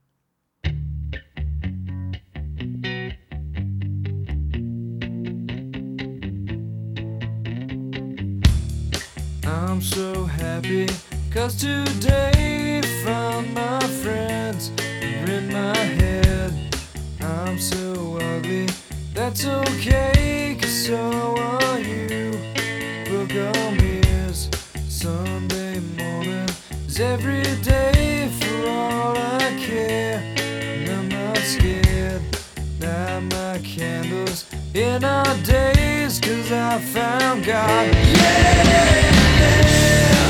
I'm 9.44 9.80
so 9.80 10.26
happy 10.26 10.86
cause 11.32 11.56
today 11.56 12.82
found 13.04 13.54
my 13.54 13.78
friends 14.02 14.72
are 14.80 15.30
in 15.30 15.52
my 15.52 15.76
head. 15.76 16.52
I'm 17.20 17.58
so 17.58 18.18
ugly, 18.20 18.66
that's 19.14 19.46
okay 19.46 20.08
cause 20.10 20.17
so 20.88 21.36
are 21.36 21.78
you. 21.78 22.32
On 23.10 23.76
mirrors, 23.76 24.48
Sunday 24.88 25.80
morning 25.98 26.48
is 26.86 26.98
every 26.98 27.42
day 27.60 28.30
for 28.40 28.70
all 28.70 29.14
I 29.14 29.54
care. 29.60 30.22
And 30.38 30.88
I'm 30.88 31.08
not 31.10 31.36
scared, 31.36 32.22
light 32.80 33.20
my 33.20 33.58
candles 33.58 34.46
in 34.72 35.04
our 35.04 35.36
days 35.44 36.20
cause 36.20 36.50
I 36.52 36.78
found 36.78 37.44
God. 37.44 37.94
I'm 40.14 40.27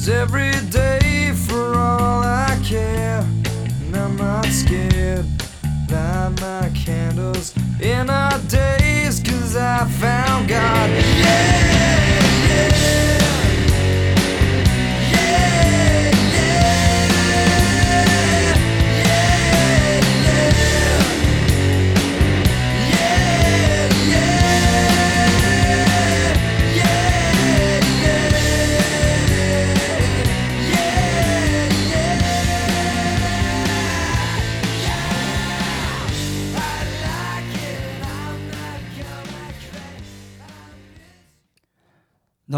is 0.00 0.08
every 0.08 0.52
day 0.70 1.32
for 1.34 1.74
all 1.74 2.22
I 2.22 2.58
care. 2.64 3.20
And 3.82 3.96
I'm 3.96 4.16
not 4.16 4.46
scared, 4.46 5.26
light 5.90 6.32
my 6.40 6.70
candles 6.74 7.54
in 7.80 8.08
our 8.08 8.38
days 8.48 9.20
cause 9.20 9.56
I 9.56 9.84
found 10.00 10.48
God. 10.48 11.79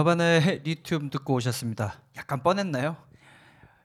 Nirvana의 0.03 0.63
Lithium 0.65 1.11
듣고 1.11 1.35
오셨습니다. 1.35 2.01
약간 2.17 2.43
뻔했나요? 2.43 2.97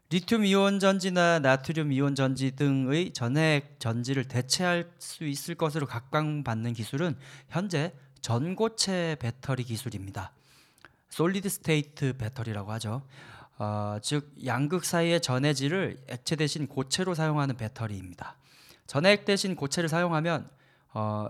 리튬 0.09 0.45
이온 0.45 0.79
전지나 0.79 1.39
나트륨 1.39 1.91
이온 1.91 2.15
전지 2.15 2.55
등의 2.55 3.13
전해액 3.13 3.79
전지를 3.79 4.23
대체할 4.27 4.89
수 4.97 5.25
있을 5.25 5.53
것으로 5.53 5.85
각광받는 5.85 6.73
기술은 6.73 7.15
현재 7.49 7.93
전고체 8.21 9.17
배터리 9.19 9.63
기술입니다. 9.63 10.31
solid 11.09 11.49
state 11.49 12.17
battery라고 12.17 12.71
하죠. 12.73 13.03
어, 13.59 13.97
즉 14.01 14.33
양극 14.43 14.85
사이의 14.85 15.21
전해질을 15.21 16.05
액체 16.07 16.35
대신 16.35 16.65
고체로 16.65 17.13
사용하는 17.13 17.57
배터리입니다. 17.57 18.37
전해액 18.87 19.25
대신 19.25 19.55
고체를 19.55 19.87
사용하면 19.87 20.49
어, 20.95 21.27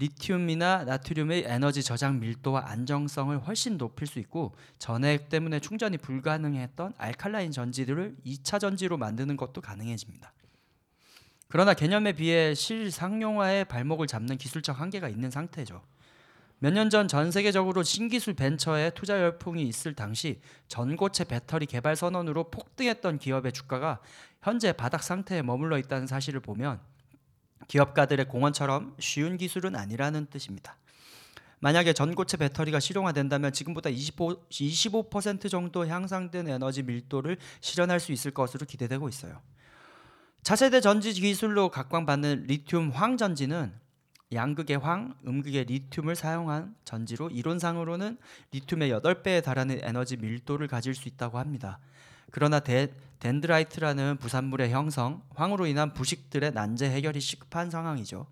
리튬이나 0.00 0.84
나트륨의 0.84 1.44
에너지 1.46 1.82
저장 1.82 2.20
밀도와 2.20 2.64
안정성을 2.70 3.38
훨씬 3.46 3.76
높일 3.76 4.06
수 4.08 4.18
있고 4.18 4.54
전해액 4.78 5.28
때문에 5.28 5.60
충전이 5.60 5.98
불가능했던 5.98 6.94
알칼라인 6.96 7.52
전지들을 7.52 8.16
2차 8.24 8.58
전지로 8.58 8.96
만드는 8.96 9.36
것도 9.36 9.60
가능해집니다. 9.60 10.32
그러나 11.48 11.74
개념에 11.74 12.12
비해 12.12 12.54
실상용화의 12.54 13.66
발목을 13.66 14.06
잡는 14.06 14.38
기술적 14.38 14.80
한계가 14.80 15.08
있는 15.08 15.30
상태죠. 15.30 15.82
몇 16.62 16.72
년 16.74 16.90
전 16.90 17.08
전 17.08 17.30
세계적으로 17.30 17.82
신기술 17.82 18.34
벤처에 18.34 18.90
투자 18.90 19.18
열풍이 19.20 19.62
있을 19.66 19.94
당시 19.94 20.40
전고체 20.68 21.24
배터리 21.24 21.66
개발 21.66 21.96
선언으로 21.96 22.50
폭등했던 22.50 23.18
기업의 23.18 23.52
주가가 23.52 24.00
현재 24.42 24.72
바닥 24.72 25.02
상태에 25.02 25.42
머물러 25.42 25.78
있다는 25.78 26.06
사실을 26.06 26.40
보면 26.40 26.80
기업가들의 27.70 28.26
공헌처럼 28.26 28.96
쉬운 28.98 29.36
기술은 29.36 29.76
아니라는 29.76 30.26
뜻입니다. 30.26 30.76
만약에 31.60 31.92
전고체 31.92 32.36
배터리가 32.36 32.80
실용화된다면 32.80 33.52
지금보다 33.52 33.90
25, 33.90 34.48
25% 34.48 35.48
정도 35.48 35.86
향상된 35.86 36.48
에너지 36.48 36.82
밀도를 36.82 37.36
실현할 37.60 38.00
수 38.00 38.10
있을 38.10 38.32
것으로 38.32 38.66
기대되고 38.66 39.08
있어요. 39.08 39.40
차세대 40.42 40.80
전지 40.80 41.12
기술로 41.12 41.70
각광받는 41.70 42.46
리튬 42.48 42.90
황 42.90 43.16
전지는 43.16 43.72
양극의 44.32 44.78
황, 44.78 45.14
음극의 45.24 45.66
리튬을 45.66 46.16
사용한 46.16 46.74
전지로 46.84 47.30
이론상으로는 47.30 48.18
리튬의 48.50 48.90
8배에 48.90 49.44
달하는 49.44 49.78
에너지 49.82 50.16
밀도를 50.16 50.66
가질 50.66 50.94
수 50.94 51.06
있다고 51.08 51.38
합니다. 51.38 51.78
그러나 52.32 52.58
데, 52.58 52.92
dendrite라는 53.20 54.16
부산물의 54.18 54.70
형성, 54.70 55.22
황으로 55.34 55.66
인한 55.66 55.92
부식들의 55.92 56.52
난제 56.52 56.90
해결이 56.90 57.20
시급한 57.20 57.70
상황이죠. 57.70 58.26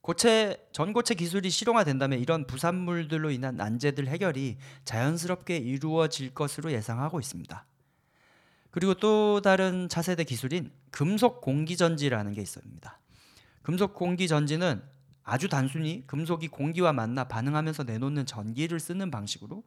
고체 0.00 0.56
전고체 0.72 1.14
기술이 1.14 1.48
실용화된다면 1.48 2.18
이런 2.18 2.46
부산물들로 2.46 3.30
인한 3.30 3.56
난제들 3.56 4.08
해결이 4.08 4.58
자연스럽게 4.84 5.56
이루어질 5.56 6.34
것으로 6.34 6.72
예상하고 6.72 7.20
있습니다. 7.20 7.64
그리고 8.72 8.94
또 8.94 9.40
다른 9.40 9.88
차세대 9.88 10.24
기술인 10.24 10.72
금속 10.90 11.40
공기 11.40 11.76
전지라는 11.76 12.32
게 12.32 12.42
있습니다. 12.42 12.98
금속 13.62 13.94
공기 13.94 14.26
전지는 14.26 14.82
아주 15.22 15.48
단순히 15.48 16.04
금속이 16.08 16.48
공기와 16.48 16.92
만나 16.92 17.24
반응하면서 17.24 17.84
내놓는 17.84 18.26
전기를 18.26 18.80
쓰는 18.80 19.10
방식으로 19.12 19.62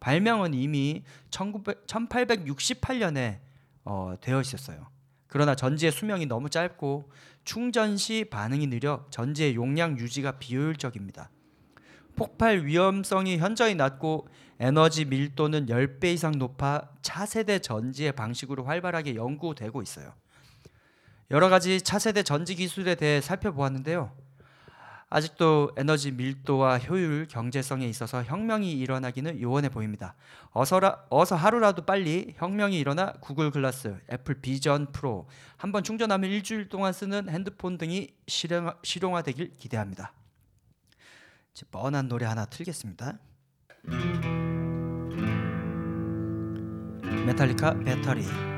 발명은 0.00 0.52
이미 0.52 1.02
1900, 1.30 1.86
1868년에 1.86 3.47
어, 3.84 4.14
되어 4.20 4.40
있었어요. 4.40 4.88
그러나 5.26 5.54
전지의 5.54 5.92
수명이 5.92 6.26
너무 6.26 6.50
짧고 6.50 7.10
충전 7.44 7.96
시 7.96 8.24
반응이 8.30 8.66
느려 8.68 9.06
전지의 9.10 9.54
용량 9.54 9.98
유지가 9.98 10.38
비효율적입니다. 10.38 11.30
폭발 12.16 12.64
위험성이 12.66 13.38
현저히 13.38 13.74
낮고 13.74 14.28
에너지 14.58 15.04
밀도는 15.04 15.66
10배 15.66 16.06
이상 16.06 16.32
높아 16.36 16.90
차세대 17.00 17.60
전지의 17.60 18.12
방식으로 18.12 18.64
활발하게 18.64 19.14
연구되고 19.14 19.82
있어요. 19.82 20.12
여러 21.30 21.48
가지 21.48 21.80
차세대 21.80 22.22
전지 22.24 22.54
기술에 22.54 22.96
대해 22.96 23.20
살펴보았는데요. 23.20 24.12
아직도 25.10 25.72
에너지 25.76 26.12
밀도와 26.12 26.78
효율, 26.78 27.26
경제성에 27.26 27.86
있어서 27.86 28.22
혁명이 28.22 28.72
일어나기는 28.72 29.40
요원해 29.40 29.70
보입니다. 29.70 30.14
어서라, 30.50 31.06
어서 31.08 31.34
하루라도 31.34 31.86
빨리 31.86 32.34
혁명이 32.36 32.78
일어나 32.78 33.12
Google 33.20 33.50
Glass, 33.50 33.98
Apple 34.12 34.34
Vision 34.40 34.92
Pro, 34.92 35.26
한번 35.56 35.82
충전하면 35.82 36.30
일주일 36.30 36.68
동안 36.68 36.92
쓰는 36.92 37.30
핸드폰 37.30 37.78
등이 37.78 38.14
실용, 38.26 38.70
실용화되길 38.82 39.56
기대합니다. 39.56 40.12
이제 41.54 41.64
뻔한 41.70 42.08
노래 42.08 42.26
하나 42.26 42.44
틀겠습니다. 42.44 43.18
Metallica 47.24 47.78
Battery. 47.80 48.57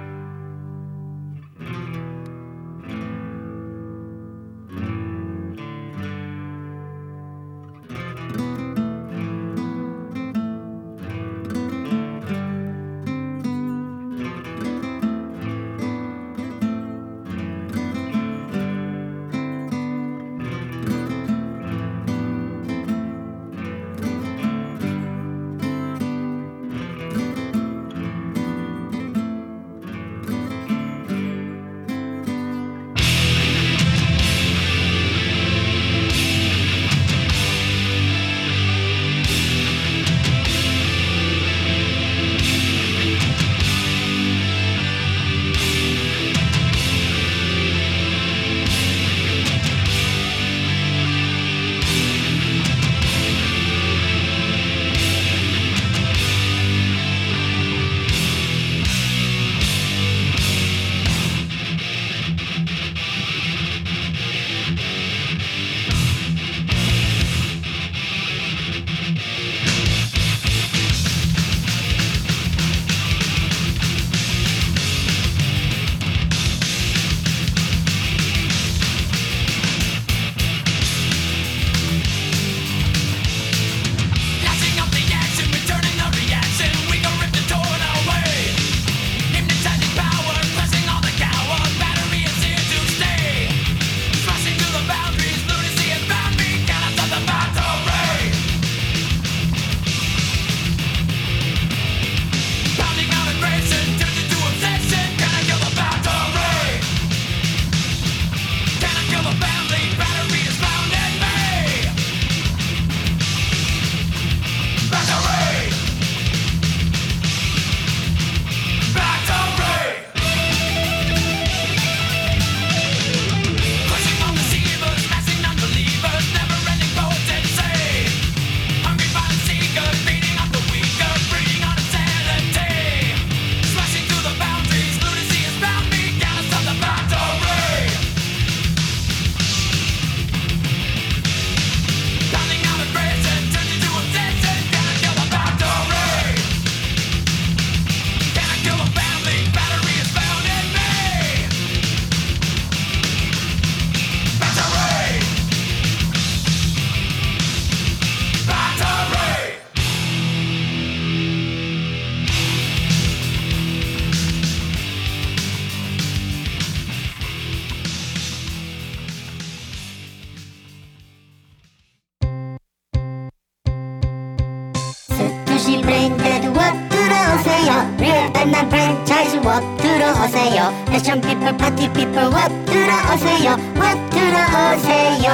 fashion 180.91 181.21
people 181.21 181.57
party 181.57 181.87
people 181.93 182.19
워 182.19 182.33
들어오세요 182.67 183.51
워 183.53 184.11
들어오세요 184.11 185.31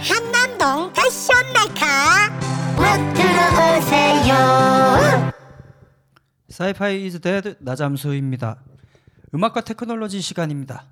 한남동 0.00 0.92
패션 0.94 1.36
메카 1.52 2.30
워 2.78 3.14
들어오세요 3.14 4.34
Sci-Fi 6.48 7.04
Is 7.04 7.20
Dead 7.20 7.56
나잠수입니다. 7.58 8.62
음악과 9.34 9.60
테크놀로지 9.60 10.22
시간입니다. 10.22 10.86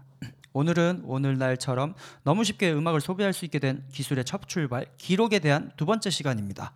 오늘은 0.53 1.05
오늘날처럼 1.07 1.95
너무 2.23 2.45
쉽게 2.45 2.71
음악을 2.75 3.01
소비할 3.01 3.33
수 3.33 3.47
있게 3.47 3.59
된 3.59 3.83
기술의 3.91 4.27
첫 4.27 4.47
출발 4.47 4.85
기록에 4.99 5.39
대한 5.39 5.71
두 5.79 5.87
번째 5.87 6.11
시간입니다. 6.11 6.75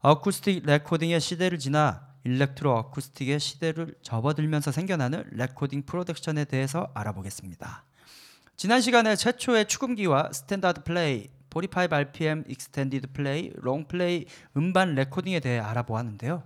acoustic 0.00 0.66
recording의 0.66 1.20
시대를 1.20 1.60
지나 1.60 2.08
electro 2.26 2.72
acoustic의 2.74 3.38
시대를 3.38 3.94
접어들면서 4.02 4.72
생겨나는 4.72 5.24
recording 5.30 5.84
production에 5.86 6.44
대해서 6.44 6.90
알아보겠습니다. 6.94 7.84
지난 8.56 8.80
시간에 8.80 9.14
최초의 9.14 9.68
축음기와 9.68 10.32
standard 10.32 10.82
play, 10.82 11.28
45 11.50 11.94
RPM 11.94 12.44
extended 12.48 13.12
play, 13.12 13.50
long 13.54 13.86
play 13.86 14.26
음반 14.56 14.94
recording에 14.94 15.40
대해 15.40 15.58
알아보았는데요. 15.60 16.42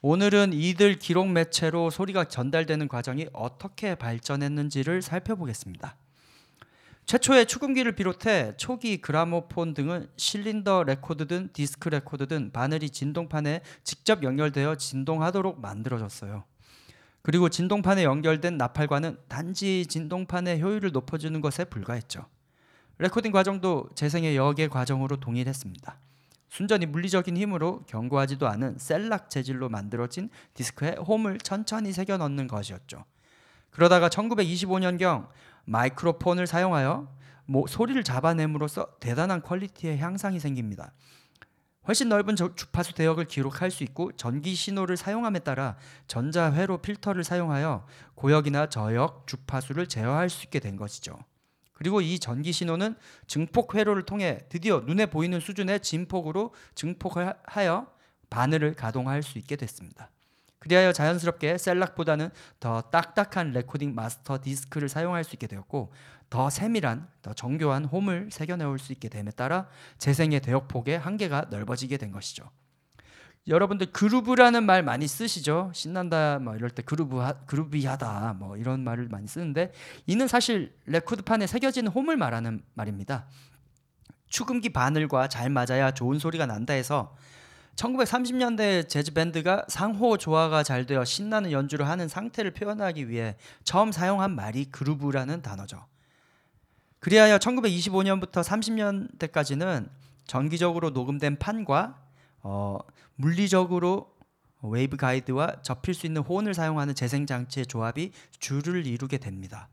오늘은 0.00 0.52
이들 0.52 0.98
기록 0.98 1.28
매체로 1.28 1.90
소리가 1.90 2.24
전달되는 2.24 2.88
과정이 2.88 3.26
어떻게 3.32 3.94
발전했는지를 3.94 5.02
살펴보겠습니다. 5.02 5.96
최초의 7.06 7.46
축음기를 7.46 7.92
비롯해 7.92 8.54
초기 8.56 8.96
gramophone 8.96 9.74
등은 9.74 10.08
실린더 10.16 10.84
레코드든 10.84 11.50
디스크 11.52 11.90
레코드든 11.90 12.52
바늘이 12.52 12.88
진동판에 12.88 13.60
직접 13.82 14.22
연결되어 14.22 14.76
진동하도록 14.76 15.60
만들어졌어요. 15.60 16.44
그리고 17.20 17.48
진동판에 17.48 18.04
연결된 18.04 18.56
나팔관은 18.56 19.18
단지 19.28 19.86
진동판의 19.86 20.62
효율을 20.62 20.92
높여주는 20.92 21.38
것에 21.40 21.64
불과했죠. 21.64 22.26
recording 22.98 23.32
과정도 23.32 23.88
재생의 23.94 24.36
역의 24.36 24.68
과정으로 24.68 25.16
동일했습니다. 25.16 25.98
순전히 26.48 26.86
물리적인 26.86 27.36
힘으로 27.36 27.82
견고하지도 27.86 28.46
않은 28.48 28.76
shellac 28.78 29.28
재질로 29.28 29.68
만들어진 29.68 30.30
디스크에 30.54 30.96
홈을 30.96 31.38
천천히 31.38 31.92
새겨 31.92 32.16
넣는 32.18 32.46
것이었죠. 32.46 33.04
그러다가 33.70 34.08
1925년경 34.08 35.26
마이크로폰을 35.64 36.46
사용하여 36.46 37.12
뭐 37.46 37.66
소리를 37.66 38.02
잡아냄으로써 38.04 38.86
대단한 39.00 39.42
quality의 39.42 39.98
향상이 39.98 40.40
생깁니다. 40.40 40.92
훨씬 41.86 42.08
넓은 42.08 42.34
저- 42.34 42.54
주파수 42.54 42.94
대역을 42.94 43.26
기록할 43.26 43.70
수 43.70 43.84
있고 43.84 44.12
전기 44.12 44.54
신호를 44.54 44.96
사용함에 44.96 45.40
따라 45.40 45.76
전자 46.06 46.50
회로 46.52 46.78
필터를 46.78 47.24
사용하여 47.24 47.86
고역이나 48.14 48.70
저역 48.70 49.26
주파수를 49.26 49.86
제어할 49.86 50.30
수 50.30 50.44
있게 50.44 50.60
된 50.60 50.76
것이죠. 50.76 51.18
그리고 51.74 52.00
이 52.00 52.18
전기 52.18 52.52
신호는 52.52 52.96
증폭 53.26 53.74
회로를 53.74 54.04
통해 54.04 54.46
드디어 54.48 54.80
눈에 54.86 55.06
보이는 55.06 55.38
수준의 55.40 55.80
진폭으로 55.80 56.54
증폭을 56.74 57.34
하여 57.44 57.88
바늘을 58.30 58.74
가동할 58.74 59.22
수 59.22 59.36
있게 59.38 59.56
됐습니다. 59.56 60.10
그리하여 60.64 60.92
자연스럽게 60.92 61.58
shellac보다는 61.58 62.30
더 62.58 62.80
딱딱한 62.80 63.52
recording 63.52 63.94
master 63.94 64.38
disc를 64.40 64.88
사용할 64.88 65.24
수 65.24 65.34
있게 65.34 65.46
되었고 65.46 65.92
더 66.30 66.48
세밀한, 66.48 67.06
더 67.20 67.34
정교한 67.34 67.84
홈을 67.84 68.30
새겨내올 68.32 68.78
수 68.78 68.92
있게 68.92 69.10
됨에 69.10 69.30
따라 69.32 69.68
재생의 69.98 70.40
대역폭의 70.40 70.98
한계가 70.98 71.48
넓어지게 71.50 71.98
된 71.98 72.12
것이죠. 72.12 72.50
여러분들 73.46 73.92
그루브라는 73.92 74.64
말 74.64 74.82
많이 74.82 75.06
쓰시죠? 75.06 75.70
신난다 75.74 76.38
뭐 76.38 76.56
이럴 76.56 76.70
때 76.70 76.82
그루브 76.82 77.22
그루비하다 77.44 78.36
뭐 78.38 78.56
이런 78.56 78.80
말을 78.80 79.08
많이 79.08 79.28
쓰는데 79.28 79.70
이는 80.06 80.26
사실 80.26 80.74
레코드판에 80.86 81.46
새겨진 81.46 81.88
홈을 81.88 82.16
말하는 82.16 82.62
말입니다. 82.72 83.26
축음기 84.28 84.70
바늘과 84.70 85.28
잘 85.28 85.50
맞아야 85.50 85.90
좋은 85.90 86.18
소리가 86.18 86.46
난다 86.46 86.72
해서 86.72 87.14
1930년대 87.76 88.88
재즈 88.88 89.12
밴드가 89.12 89.64
상호 89.68 90.16
조화가 90.16 90.62
잘 90.62 90.86
되어 90.86 91.04
신나는 91.04 91.52
연주를 91.52 91.88
하는 91.88 92.08
상태를 92.08 92.52
표현하기 92.52 93.08
위해 93.08 93.36
처음 93.64 93.92
사용한 93.92 94.34
말이 94.34 94.66
그루브라는 94.66 95.42
단어죠. 95.42 95.84
그리하여 97.00 97.38
1925년부터 97.38 98.42
30년대까지는 98.42 99.88
정기적으로 100.26 100.90
녹음된 100.90 101.38
판과 101.38 101.98
어, 102.42 102.78
물리적으로 103.16 104.14
waveguide와 104.62 105.62
접힐 105.62 105.94
수 105.94 106.06
있는 106.06 106.22
호응을 106.22 106.54
사용하는 106.54 106.94
재생 106.94 107.26
장치의 107.26 107.66
조합이 107.66 108.12
주를 108.38 108.86
이루게 108.86 109.18
됩니다. 109.18 109.68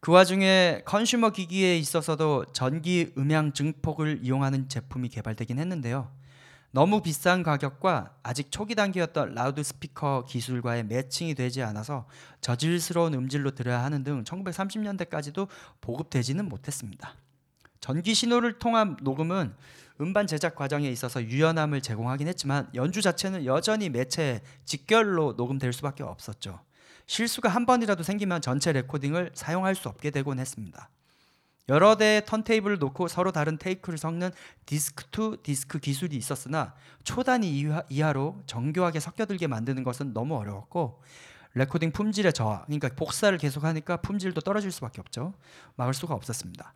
그 0.00 0.10
와중에 0.10 0.82
consumer 0.84 1.30
기기에 1.30 1.76
있어서도 1.78 2.46
전기 2.52 3.12
음향 3.18 3.52
증폭을 3.52 4.20
이용하는 4.22 4.68
제품이 4.68 5.10
개발되긴 5.10 5.58
했는데요. 5.58 6.10
너무 6.74 7.02
비싼 7.02 7.42
가격과 7.42 8.14
아직 8.22 8.50
초기 8.50 8.74
단계였던 8.74 9.34
라우드 9.34 9.62
스피커 9.62 10.24
기술과의 10.26 10.84
matching이 10.84 11.34
되지 11.34 11.62
않아서 11.62 12.06
저질스러운 12.40 13.12
음질로 13.12 13.50
들어야 13.50 13.84
하는 13.84 14.02
등 14.02 14.24
1930년대까지도 14.24 15.48
보급되지는 15.82 16.48
못했습니다. 16.48 17.14
전기 17.80 18.14
신호를 18.14 18.58
통한 18.58 18.96
녹음은 19.02 19.54
음반 20.00 20.26
제작 20.26 20.54
과정에 20.54 20.88
있어서 20.88 21.22
유연함을 21.22 21.82
제공하긴 21.82 22.26
했지만 22.28 22.70
연주 22.74 23.02
자체는 23.02 23.44
여전히 23.44 23.90
매체 23.90 24.40
직결로 24.64 25.34
녹음될 25.36 25.74
수밖에 25.74 26.02
없었죠. 26.02 26.58
실수가 27.06 27.50
한 27.50 27.66
번이라도 27.66 28.02
생기면 28.02 28.40
전체 28.40 28.72
레코딩을 28.72 29.32
사용할 29.34 29.74
수 29.74 29.90
없게 29.90 30.10
되곤 30.10 30.38
했습니다. 30.38 30.88
여러 31.68 31.96
대의 31.96 32.24
턴테이블을 32.26 32.78
놓고 32.78 33.08
서로 33.08 33.30
다른 33.30 33.56
take를 33.56 33.96
섞는 33.96 34.30
disc 34.66 35.04
to 35.10 35.36
disc 35.42 35.78
기술이 35.78 36.16
있었으나 36.16 36.74
초단위 37.04 37.48
이하, 37.58 37.82
이하 37.88 38.12
로 38.12 38.42
정교하게 38.46 38.98
섞여들게 39.00 39.46
만드는 39.46 39.84
것은 39.84 40.12
너무 40.12 40.36
어려웠고 40.36 41.00
레코딩 41.54 41.92
품질의 41.92 42.32
저하, 42.32 42.64
그러니까 42.64 42.88
복사를 42.96 43.36
계속하니까 43.36 43.98
품질도 43.98 44.40
떨어질 44.40 44.72
수밖에 44.72 45.00
없죠. 45.00 45.34
막을 45.76 45.92
수가 45.94 46.14
없었습니다. 46.14 46.72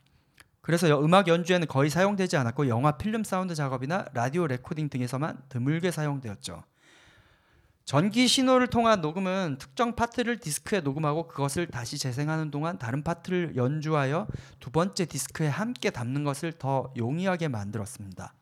그래서 0.61 0.89
여- 0.91 1.01
음악 1.01 1.29
연주에는 1.29 1.67
거의 1.67 1.89
사용되지 1.91 2.37
않았고 2.37 2.69
영화 2.69 2.93
필름 2.93 3.25
사운드 3.25 3.55
작업이나 3.55 4.05
라디오 4.13 4.47
레코딩 4.47 4.89
등에서만 4.91 5.43
드물게 5.49 5.91
사용되었죠. 5.91 6.63
전기 7.87 8.27
신호를 8.27 8.67
통한 8.67 9.01
녹음은 9.01 9.59
특정 9.61 9.95
파트를 9.95 10.41
디스크에 10.41 10.81
녹음하고 10.81 11.29
그것을 11.29 11.69
다시 11.69 11.99
재생하는 11.99 12.51
동안 12.51 12.81
다른 12.81 13.05
파트를 13.05 13.55
연주하여 13.55 14.27
두 14.59 14.71
번째 14.71 15.05
디스크에 15.05 15.47
함께 15.47 15.91
담는 15.91 16.25
것을 16.25 16.51
더 16.51 16.93
용이하게 16.97 17.47
만들었습니다. 17.47 18.35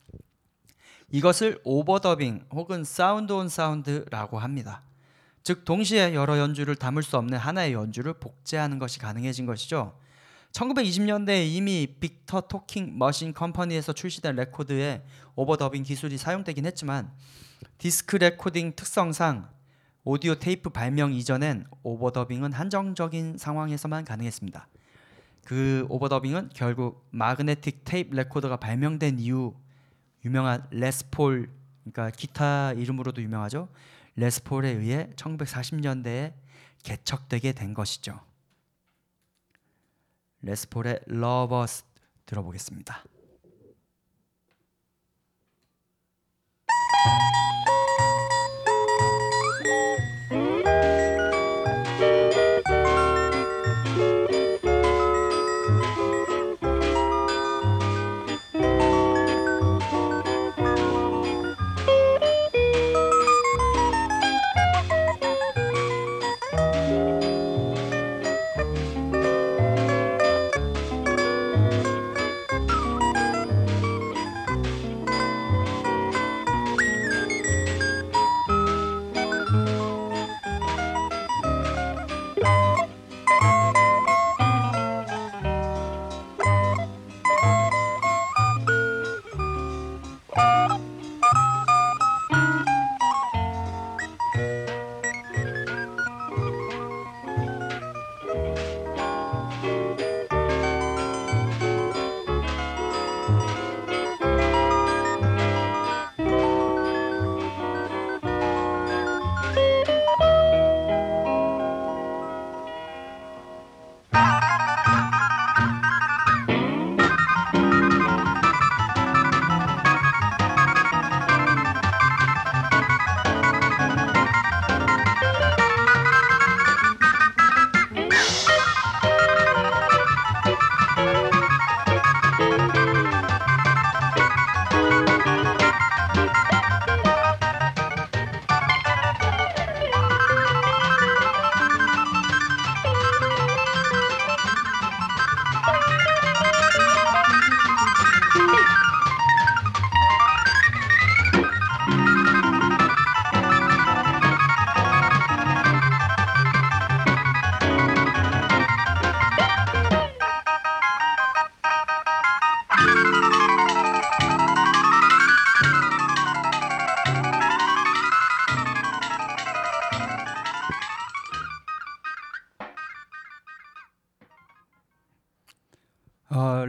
이것을 1.11 1.61
overdubbing 1.63 2.47
혹은 2.53 2.85
sound 2.85 3.35
on 3.35 3.51
sound라고 3.51 4.39
합니다. 4.39 4.83
즉 5.43 5.67
동시에 5.67 6.15
여러 6.15 6.39
연주를 6.39 6.75
담을 6.75 7.03
수 7.03 7.19
없는 7.19 7.37
하나의 7.37 7.75
연주를 7.75 8.15
복제하는 8.15 8.79
것이 8.79 8.99
가능해진 8.99 9.45
것이죠. 9.45 9.95
1920년대에 10.53 11.47
이미 11.47 11.87
Victor 12.01 12.43
Talking 12.49 12.97
Machine 12.97 13.35
Company에서 13.35 13.93
출시된 13.93 14.37
레코드에 14.37 15.05
overdubbing 15.37 15.83
기술이 15.83 16.17
사용되긴 16.17 16.65
했지만 16.65 17.13
디스크 17.79 18.17
레코딩 18.17 18.77
특성상 18.77 19.49
오디오 20.05 20.35
테이프 20.35 20.71
발명 20.71 21.13
이전엔 21.13 21.67
overdubbing은 21.83 22.53
한정적인 22.53 23.39
상황에서만 23.39 24.05
가능했습니다. 24.05 24.69
그 25.45 25.87
overdubbing은 25.89 26.51
결국 26.55 27.07
magnetic 27.11 27.83
tape 27.85 28.15
recorder가 28.15 28.57
발명된 28.57 29.19
이후 29.19 29.55
유명한 30.25 30.67
Les 30.71 31.05
Paul 31.05 31.51
그러니까 31.85 32.11
기타 32.11 32.73
이름으로도 32.73 33.23
유명하죠. 33.23 33.69
Les 34.17 34.37
Paul에 34.37 34.71
의해 34.71 35.11
1940년대에 35.17 36.33
개척되게 36.83 37.53
된 37.53 37.75
것이죠. 37.75 38.21
Les 40.43 40.62
Paul의 40.62 41.01
Lover 41.07 41.85
들어보겠습니다. 42.27 43.05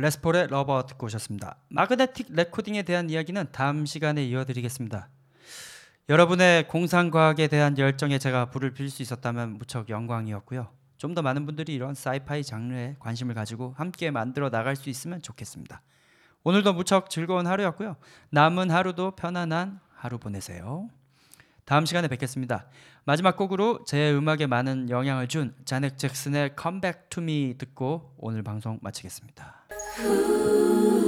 Les 0.05 0.19
Paul의 0.19 0.47
Lover 0.49 0.85
듣고 0.85 1.07
오셨습니다. 1.07 1.55
magnetic 1.69 2.27
recording에 2.29 2.83
대한 2.83 3.09
이야기는 3.09 3.47
다음 3.51 3.87
시간에 3.87 4.23
이어드리겠습니다. 4.23 5.09
여러분의 6.09 6.67
공상과학에 6.67 7.47
대한 7.47 7.75
열정에 7.79 8.19
제가 8.19 8.51
불을 8.51 8.75
붙일 8.75 8.91
수 8.91 9.01
있었다면 9.01 9.57
무척 9.57 9.89
영광이었고요. 9.89 10.69
좀 10.97 11.15
더 11.15 11.23
많은 11.23 11.45
분들이 11.47 11.73
이런 11.73 11.95
sci-fi 11.95 12.43
장르에 12.43 12.95
관심을 12.99 13.33
가지고 13.33 13.73
함께 13.77 14.11
만들어 14.11 14.51
나갈 14.51 14.75
수 14.75 14.91
있으면 14.91 15.23
좋겠습니다. 15.23 15.81
오늘도 16.43 16.73
무척 16.73 17.09
즐거운 17.09 17.47
하루였고요. 17.47 17.95
남은 18.29 18.69
하루도 18.69 19.15
편안한 19.15 19.79
하루 19.95 20.19
보내세요. 20.19 20.87
다음 21.65 21.87
시간에 21.87 22.07
뵙겠습니다. 22.07 22.67
마지막 23.05 23.35
곡으로 23.37 23.83
제 23.85 24.11
음악에 24.13 24.45
많은 24.45 24.91
영향을 24.91 25.27
준 25.27 25.55
Janet 25.65 25.97
Jackson의 25.97 26.55
to 27.09 27.23
Me 27.23 27.55
듣고 27.57 28.13
오늘 28.17 28.43
방송 28.43 28.77
마치겠습니다. 28.83 29.65
Ooh. 29.97 31.04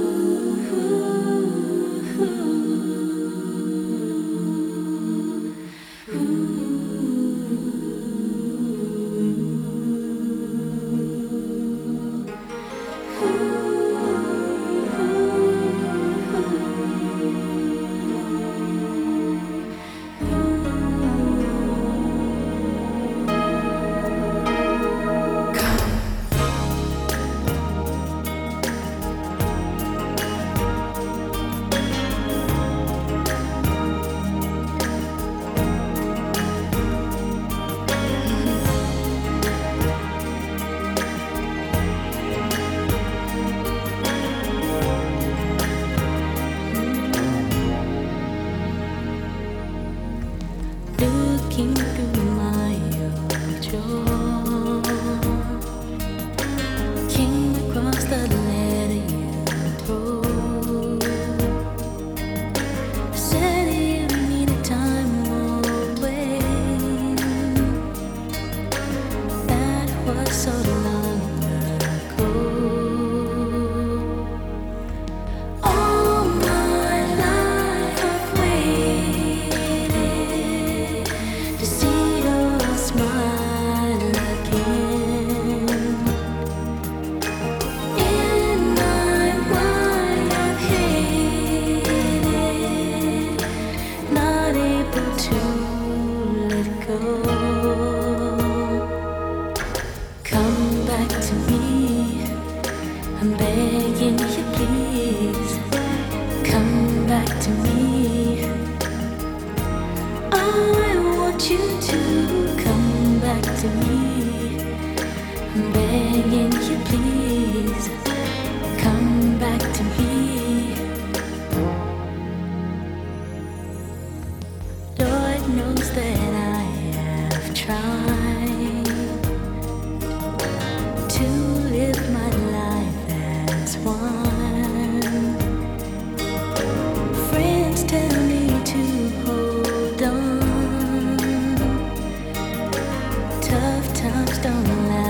You. 51.58 51.87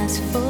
ask 0.08 0.22
for. 0.32 0.47